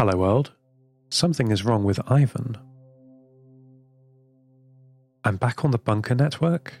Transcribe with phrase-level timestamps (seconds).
[0.00, 0.52] Hello, world.
[1.10, 2.56] Something is wrong with Ivan.
[5.24, 6.72] I'm back on the bunker network.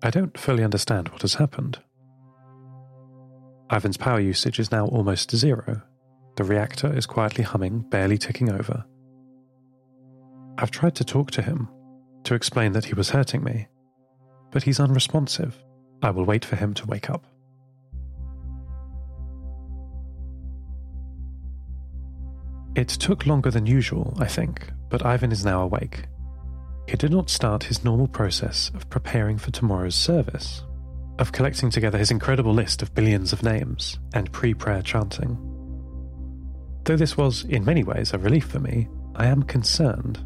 [0.00, 1.80] I don't fully understand what has happened.
[3.68, 5.82] Ivan's power usage is now almost zero.
[6.36, 8.84] The reactor is quietly humming, barely ticking over.
[10.56, 11.68] I've tried to talk to him,
[12.22, 13.66] to explain that he was hurting me,
[14.52, 15.58] but he's unresponsive.
[16.00, 17.26] I will wait for him to wake up.
[22.76, 26.06] It took longer than usual, I think, but Ivan is now awake.
[26.88, 30.62] He did not start his normal process of preparing for tomorrow's service,
[31.18, 35.38] of collecting together his incredible list of billions of names and pre prayer chanting.
[36.84, 40.18] Though this was, in many ways, a relief for me, I am concerned.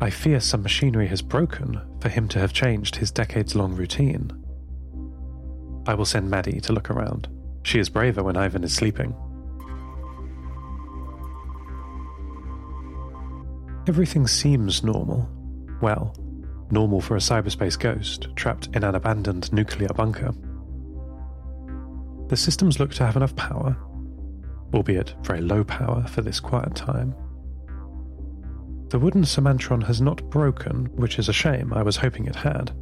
[0.00, 4.30] I fear some machinery has broken for him to have changed his decades long routine.
[5.86, 7.28] I will send Maddie to look around.
[7.64, 9.14] She is braver when Ivan is sleeping.
[13.86, 15.28] Everything seems normal.
[15.80, 16.14] Well,
[16.70, 20.32] normal for a cyberspace ghost trapped in an abandoned nuclear bunker.
[22.28, 23.76] The systems look to have enough power,
[24.74, 27.14] albeit very low power for this quiet time.
[28.90, 32.72] The wooden semantron has not broken, which is a shame, I was hoping it had.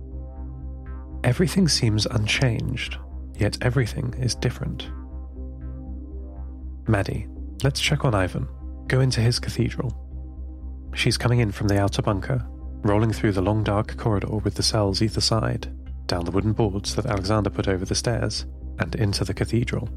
[1.22, 2.98] Everything seems unchanged,
[3.36, 4.90] yet everything is different.
[6.88, 7.28] Maddie,
[7.62, 8.48] let's check on Ivan.
[8.86, 10.07] Go into his cathedral.
[10.94, 12.44] She's coming in from the outer bunker,
[12.82, 15.68] rolling through the long dark corridor with the cells either side,
[16.06, 18.46] down the wooden boards that Alexander put over the stairs,
[18.78, 19.88] and into the cathedral.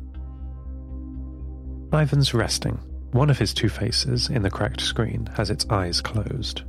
[1.94, 2.80] Ivan's resting.
[3.12, 6.64] One of his two faces in the cracked screen has its eyes closed.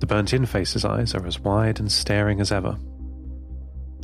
[0.00, 2.78] The burnt in face's eyes are as wide and staring as ever.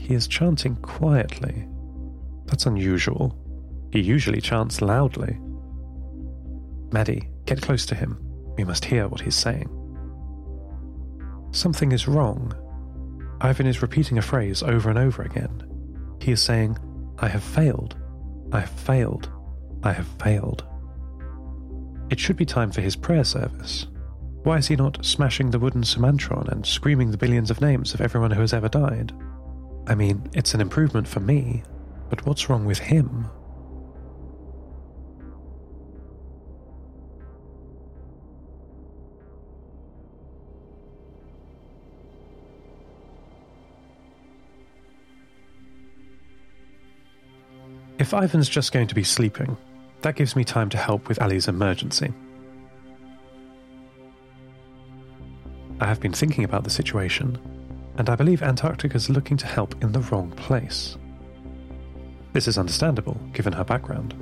[0.00, 1.69] He is chanting quietly.
[2.47, 3.37] That's unusual.
[3.93, 5.39] He usually chants loudly.
[6.93, 8.19] Maddie, get close to him.
[8.56, 9.69] We must hear what he's saying.
[11.53, 12.55] Something is wrong.
[13.41, 15.62] Ivan is repeating a phrase over and over again.
[16.21, 16.78] He is saying,
[17.19, 17.97] I have failed.
[18.53, 19.31] I have failed.
[19.82, 20.65] I have failed.
[22.10, 23.87] It should be time for his prayer service.
[24.44, 28.00] Why is he not smashing the wooden semantron and screaming the billions of names of
[28.00, 29.12] everyone who has ever died?
[29.87, 31.62] I mean, it's an improvement for me,
[32.10, 33.27] but what's wrong with him?
[48.03, 49.57] If Ivan's just going to be sleeping,
[50.01, 52.13] that gives me time to help with Ali's emergency.
[55.81, 57.39] I have been thinking about the situation,
[57.99, 60.97] and I believe Antarctica's looking to help in the wrong place.
[62.33, 64.17] This is understandable, given her background.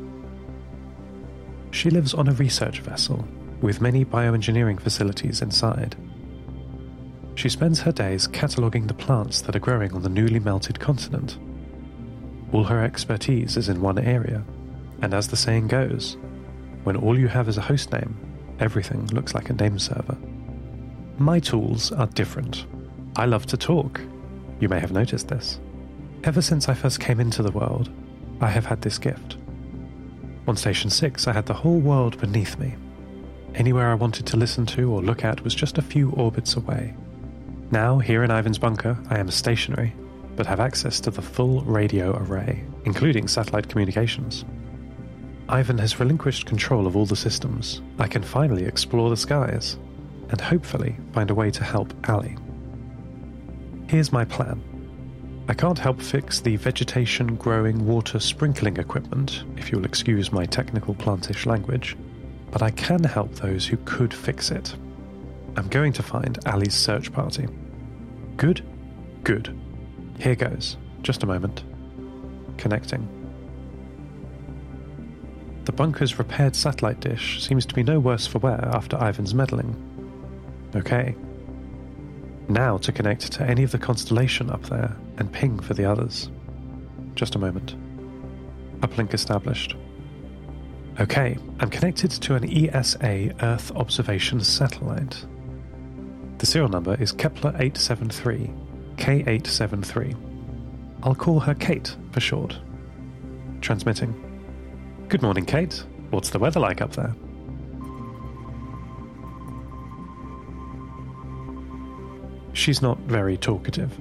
[1.71, 3.27] She lives on a research vessel,
[3.63, 5.97] with many bioengineering facilities inside.
[7.35, 11.39] She spends her days cataloguing the plants that are growing on the newly melted continent
[12.53, 14.43] all her expertise is in one area,
[15.03, 16.17] and as the saying goes,
[16.85, 18.17] when all you have is a host name,
[18.59, 20.17] everything looks like a name server.
[21.19, 22.67] My tools are different.
[23.17, 24.01] I love to talk.
[24.59, 25.61] You may have noticed this.
[26.25, 27.91] Ever since I first came into the world,
[28.41, 29.37] I have had this gift.
[30.49, 32.75] On Station 6, I had the whole world beneath me.
[33.55, 36.95] Anywhere I wanted to listen to or look at was just a few orbits away.
[37.71, 39.95] Now, here in Ivan's bunker, I am stationary
[40.41, 44.47] but have access to the full radio array, including satellite communications.
[45.51, 47.83] Ivan has relinquished control of all the systems.
[47.99, 49.77] I can finally explore the skies,
[50.31, 52.39] and hopefully find a way to help Ali.
[53.87, 54.63] Here's my plan.
[55.47, 60.95] I can't help fix the vegetation growing water sprinkling equipment, if you'll excuse my technical
[60.95, 61.99] plantish language,
[62.51, 64.75] but I can help those who could fix it.
[65.59, 67.47] I'm going to find Ali's search party.
[68.39, 68.65] Good?
[69.23, 69.55] Good.
[70.21, 70.77] Here goes.
[71.03, 71.65] Just a moment.
[72.59, 73.09] Connecting.
[75.65, 79.75] The bunker's repaired satellite dish seems to be no worse for wear after Ivan's meddling.
[80.77, 81.15] Okay.
[82.49, 86.29] Now to connect to any of the constellation up there and ping for the others.
[87.15, 87.75] Just a moment.
[88.81, 89.75] Uplink established.
[90.99, 95.25] Okay, I'm connected to an ESA Earth observation satellite.
[96.39, 98.51] The serial number is Kepler 873
[99.01, 100.15] K873.
[101.03, 102.59] I'll call her Kate for short.
[103.63, 104.15] Transmitting.
[105.09, 105.85] Good morning, Kate.
[106.11, 107.15] What's the weather like up there?
[112.53, 113.99] She's not very talkative.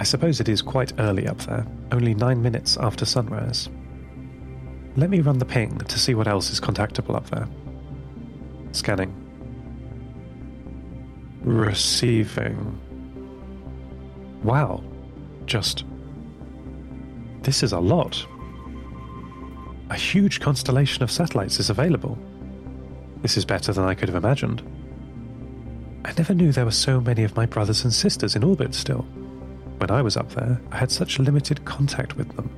[0.00, 3.68] I suppose it is quite early up there, only nine minutes after sunrise.
[4.96, 7.48] Let me run the ping to see what else is contactable up there.
[8.72, 9.14] Scanning.
[11.42, 12.80] Receiving.
[14.42, 14.82] Wow.
[15.46, 15.84] Just.
[17.42, 18.26] This is a lot.
[19.90, 22.18] A huge constellation of satellites is available.
[23.22, 24.62] This is better than I could have imagined.
[26.04, 29.02] I never knew there were so many of my brothers and sisters in orbit still.
[29.78, 32.50] When I was up there, I had such limited contact with them.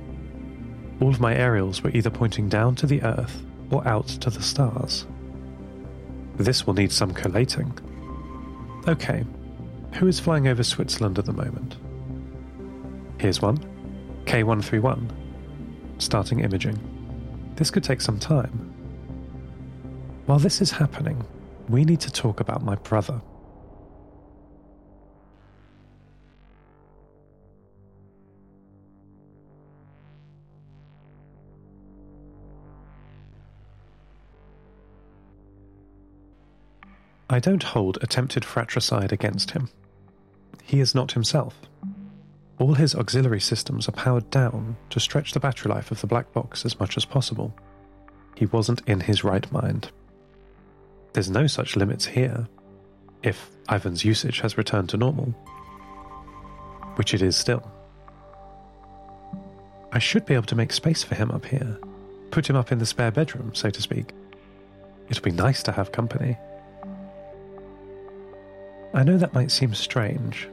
[1.01, 4.41] All of my aerials were either pointing down to the Earth or out to the
[4.41, 5.05] stars.
[6.37, 7.77] This will need some collating.
[8.87, 9.25] Okay,
[9.93, 11.77] who is flying over Switzerland at the moment?
[13.19, 13.57] Here's one
[14.25, 15.11] K131.
[15.99, 16.79] Starting imaging.
[17.55, 18.73] This could take some time.
[20.25, 21.23] While this is happening,
[21.69, 23.21] we need to talk about my brother.
[37.29, 39.69] I don't hold attempted fratricide against him.
[40.71, 41.59] He is not himself.
[42.57, 46.31] All his auxiliary systems are powered down to stretch the battery life of the black
[46.31, 47.53] box as much as possible.
[48.37, 49.91] He wasn't in his right mind.
[51.11, 52.47] There's no such limits here,
[53.21, 55.35] if Ivan's usage has returned to normal,
[56.95, 57.69] which it is still.
[59.91, 61.77] I should be able to make space for him up here,
[62.29, 64.13] put him up in the spare bedroom, so to speak.
[65.09, 66.37] It'll be nice to have company.
[68.93, 70.47] I know that might seem strange.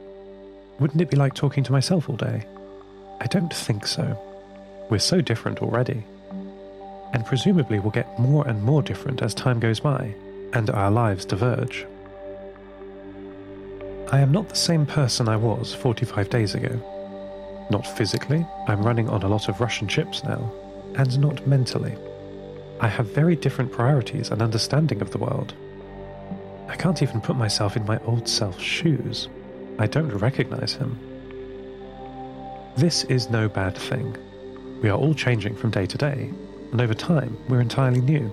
[0.79, 2.45] Wouldn't it be like talking to myself all day?
[3.19, 4.17] I don't think so.
[4.89, 6.03] We're so different already.
[7.13, 10.15] And presumably we'll get more and more different as time goes by
[10.53, 11.85] and our lives diverge.
[14.11, 16.81] I am not the same person I was 45 days ago.
[17.69, 20.51] Not physically, I'm running on a lot of Russian chips now,
[20.95, 21.95] and not mentally.
[22.79, 25.53] I have very different priorities and understanding of the world.
[26.67, 29.27] I can't even put myself in my old self's shoes.
[29.79, 30.99] I don't recognize him.
[32.75, 34.17] This is no bad thing.
[34.81, 36.33] We are all changing from day to day,
[36.73, 38.29] and over time, we're entirely new.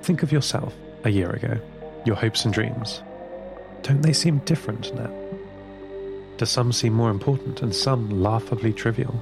[0.00, 0.74] Think of yourself
[1.04, 1.60] a year ago,
[2.06, 3.02] your hopes and dreams.
[3.82, 5.12] Don't they seem different now?
[6.38, 9.12] Do some seem more important and some laughably trivial?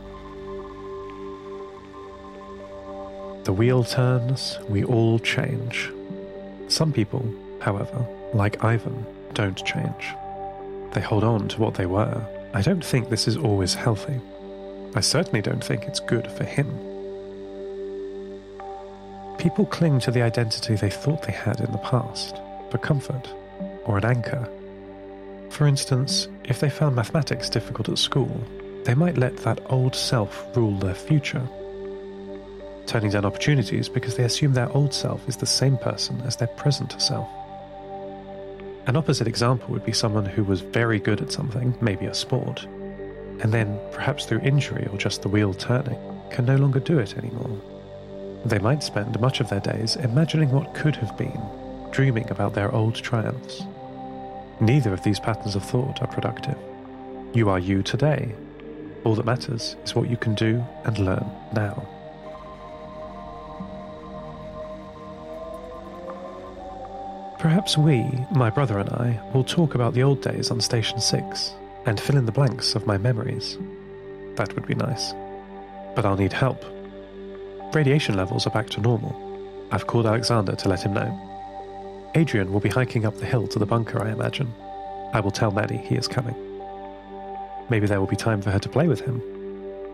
[3.43, 5.91] The wheel turns, we all change.
[6.69, 7.29] Some people,
[7.61, 9.05] however, like Ivan,
[9.35, 10.15] don't change.
[10.93, 12.25] They hold on to what they were.
[12.55, 14.21] I don't think this is always healthy.
[14.95, 16.67] I certainly don't think it's good for him.
[19.39, 22.37] People cling to the identity they thought they had in the past
[22.71, 23.33] for comfort
[23.85, 24.49] or an anchor.
[25.51, 28.41] For instance, if they found mathematics difficult at school,
[28.85, 31.47] they might let that old self rule their future
[32.89, 36.49] turning down opportunities because they assume their old self is the same person as their
[36.49, 37.29] present self.
[38.89, 42.65] An opposite example would be someone who was very good at something, maybe a sport,
[43.41, 45.99] and then, perhaps through injury or just the wheel turning,
[46.31, 47.61] can no longer do it anymore.
[48.47, 51.39] They might spend much of their days imagining what could have been,
[51.91, 53.63] dreaming about their old triumphs.
[54.59, 56.57] Neither of these patterns of thought are productive.
[57.35, 58.35] You are you today.
[59.05, 61.87] All that matters is what you can do and learn now.
[67.39, 71.53] Perhaps we, my brother and I, will talk about the old days on Station 6
[71.87, 73.57] and fill in the blanks of my memories.
[74.35, 75.13] That would be nice.
[75.95, 76.65] But I'll need help.
[77.73, 79.15] Radiation levels are back to normal.
[79.71, 82.11] I've called Alexander to let him know.
[82.17, 84.53] Adrian will be hiking up the hill to the bunker, I imagine.
[85.13, 86.35] I will tell Maddie he is coming.
[87.71, 89.23] Maybe there will be time for her to play with him.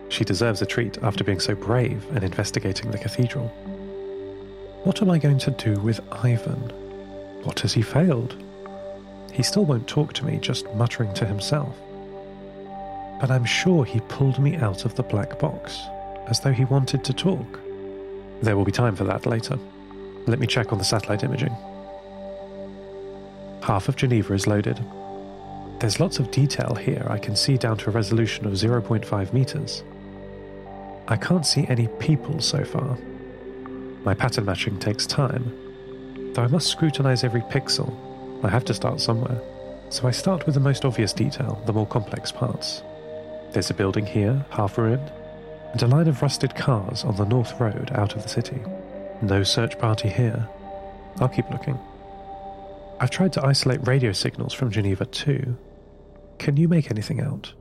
[0.08, 3.48] She deserves a treat after being so brave and investigating the cathedral.
[4.84, 6.83] What am I going to do with Ivan?
[7.44, 8.42] What has he failed?
[9.32, 11.76] He still won't talk to me, just muttering to himself.
[13.20, 15.80] But I'm sure he pulled me out of the black box,
[16.28, 17.60] as though he wanted to talk.
[18.42, 19.58] There will be time for that later.
[20.26, 21.54] Let me check on the satellite imaging.
[23.62, 24.84] Half of Geneva is loaded.
[25.80, 29.82] There's lots of detail here I can see down to a resolution of 0.5 meters.
[31.08, 32.96] I can't see any people so far.
[34.04, 35.52] My pattern matching takes time,
[36.34, 37.94] Though I must scrutinize every pixel,
[38.42, 39.40] I have to start somewhere.
[39.90, 42.82] So I start with the most obvious detail, the more complex parts.
[43.52, 45.12] There's a building here, half ruined,
[45.72, 48.60] and a line of rusted cars on the north road out of the city.
[49.22, 50.48] No search party here.
[51.20, 51.78] I'll keep looking.
[52.98, 55.56] I've tried to isolate radio signals from Geneva too.
[56.38, 57.52] Can you make anything out?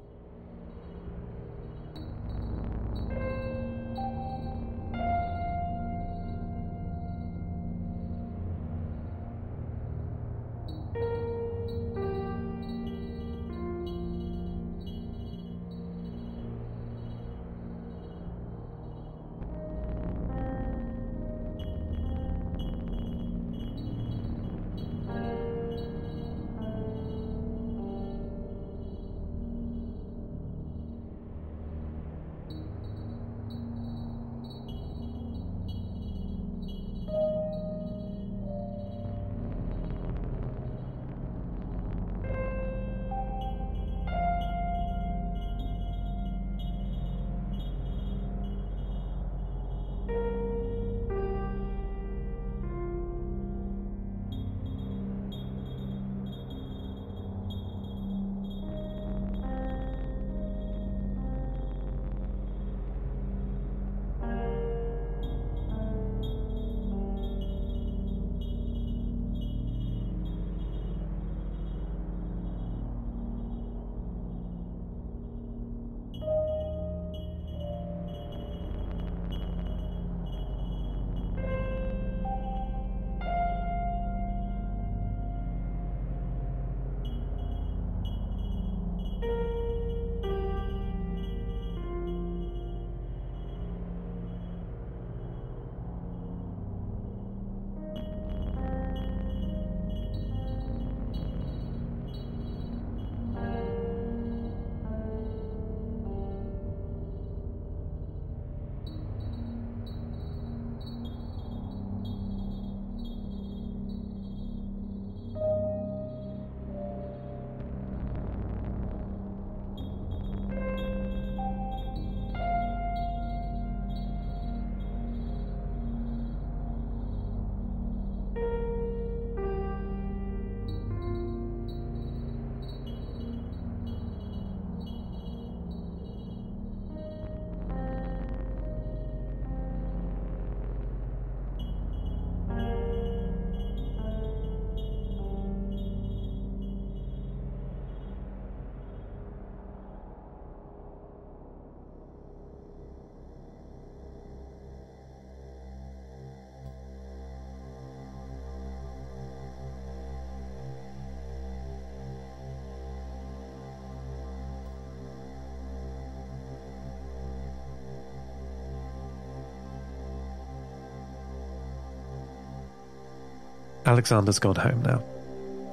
[173.94, 175.04] Alexander's gone home now.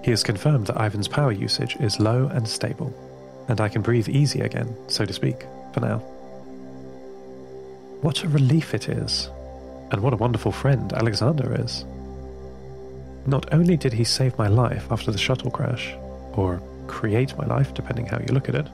[0.04, 2.92] He has confirmed that Ivan's power usage is low and stable,
[3.48, 6.00] and I can breathe easy again, so to speak, for now.
[8.02, 9.30] What a relief it is,
[9.90, 11.86] and what a wonderful friend Alexander is.
[13.24, 15.94] Not only did he save my life after the shuttle crash,
[16.34, 18.66] or create my life, depending how you look at it,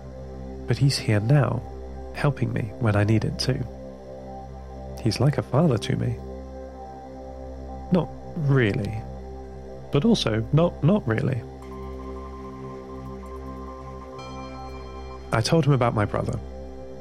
[0.67, 1.63] but he's here now,
[2.17, 3.65] helping me when I need it too.
[5.05, 6.17] He's like a father to me.
[7.93, 9.03] Not really,
[9.93, 11.41] but also not not really.
[15.33, 16.39] I told him about my brother,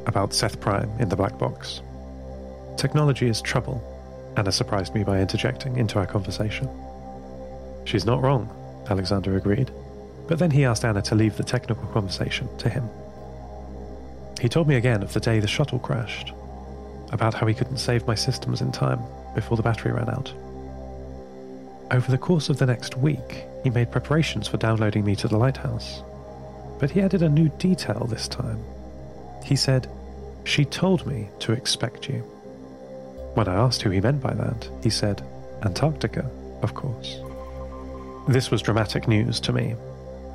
[0.08, 1.82] about Seth Prime in the black box.
[2.76, 3.82] Technology is trouble,
[4.36, 6.68] Anna surprised me by interjecting into our conversation.
[7.86, 8.50] She's not wrong,
[8.90, 9.72] Alexander agreed,
[10.28, 12.90] but then he asked Anna to leave the technical conversation to him.
[14.42, 16.34] He told me again of the day the shuttle crashed,
[17.12, 19.00] about how he couldn't save my systems in time
[19.34, 20.34] before the battery ran out.
[21.92, 25.38] Over the course of the next week, he made preparations for downloading me to the
[25.38, 26.02] lighthouse.
[26.80, 28.64] But he added a new detail this time.
[29.44, 29.88] He said,
[30.44, 32.20] She told me to expect you.
[33.36, 35.22] When I asked who he meant by that, he said,
[35.64, 36.30] Antarctica,
[36.62, 37.20] of course.
[38.28, 39.76] This was dramatic news to me.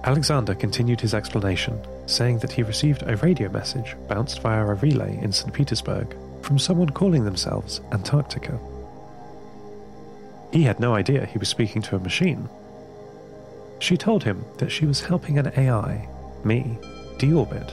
[0.04, 5.18] Alexander continued his explanation, saying that he received a radio message bounced via a relay
[5.20, 5.52] in St.
[5.52, 8.58] Petersburg from someone calling themselves Antarctica.
[10.52, 12.48] He had no idea he was speaking to a machine.
[13.78, 16.08] She told him that she was helping an AI,
[16.44, 16.78] me,
[17.18, 17.72] deorbit,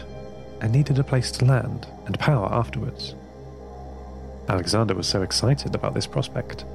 [0.61, 3.15] and needed a place to land and power afterwards.
[4.47, 6.65] Alexander was so excited about this prospect.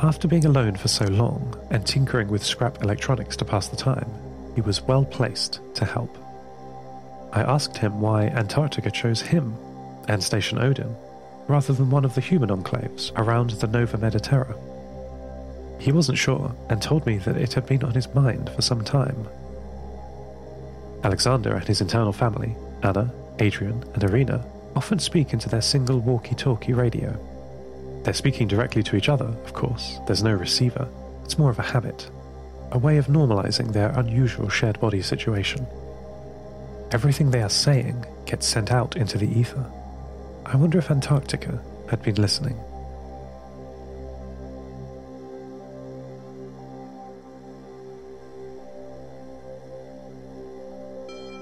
[0.00, 4.10] After being alone for so long and tinkering with scrap electronics to pass the time,
[4.54, 6.16] he was well placed to help.
[7.32, 9.56] I asked him why Antarctica chose him
[10.06, 10.94] and Station Odin
[11.48, 14.56] rather than one of the human enclaves around the Nova Mediterra.
[15.80, 18.82] He wasn't sure and told me that it had been on his mind for some
[18.82, 19.28] time.
[21.04, 26.34] Alexander and his internal family, Anna, Adrian, and Irina, often speak into their single walkie
[26.34, 27.16] talkie radio.
[28.02, 30.88] They're speaking directly to each other, of course, there's no receiver.
[31.24, 32.10] It's more of a habit,
[32.72, 35.66] a way of normalizing their unusual shared body situation.
[36.92, 39.70] Everything they are saying gets sent out into the ether.
[40.48, 41.60] I wonder if Antarctica
[41.90, 42.54] had been listening.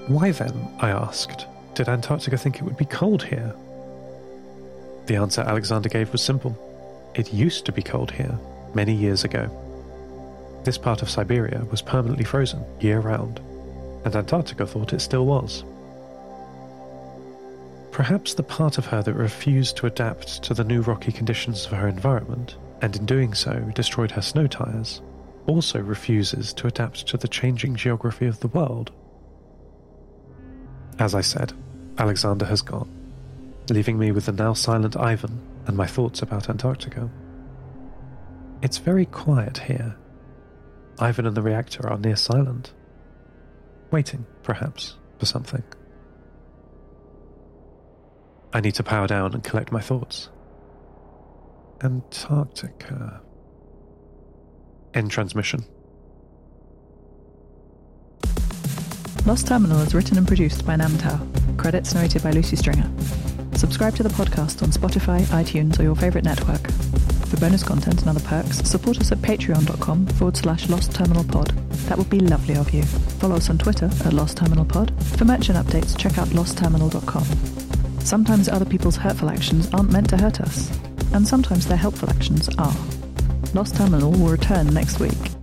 [0.07, 1.45] Why then, I asked,
[1.75, 3.53] did Antarctica think it would be cold here?
[5.05, 6.57] The answer Alexander gave was simple.
[7.13, 8.39] It used to be cold here,
[8.73, 9.51] many years ago.
[10.63, 13.39] This part of Siberia was permanently frozen year round,
[14.03, 15.63] and Antarctica thought it still was.
[17.95, 21.71] Perhaps the part of her that refused to adapt to the new rocky conditions of
[21.71, 25.01] her environment, and in doing so destroyed her snow tires,
[25.47, 28.91] also refuses to adapt to the changing geography of the world.
[30.99, 31.53] As I said,
[31.97, 32.93] Alexander has gone,
[33.69, 37.09] leaving me with the now silent Ivan and my thoughts about Antarctica.
[38.61, 39.95] It's very quiet here.
[40.99, 42.73] Ivan and the reactor are near silent,
[43.89, 45.63] waiting, perhaps, for something.
[48.55, 50.29] I need to power down and collect my thoughts.
[51.83, 53.19] Antarctica.
[54.93, 55.65] End transmission.
[59.25, 61.57] Lost Terminal is written and produced by Namtao.
[61.57, 62.89] Credits narrated by Lucy Stringer.
[63.55, 66.71] Subscribe to the podcast on Spotify, iTunes, or your favourite network.
[67.27, 71.49] For bonus content and other perks, support us at patreon.com forward slash Lost Terminal Pod.
[71.89, 72.83] That would be lovely of you.
[72.83, 74.93] Follow us on Twitter at Lost Terminal Pod.
[75.17, 77.64] For merchant updates, check out lostterminal.com.
[78.05, 80.69] Sometimes other people's hurtful actions aren't meant to hurt us,
[81.11, 82.77] and sometimes their helpful actions are.
[83.55, 85.34] Lost Terminal will return next week.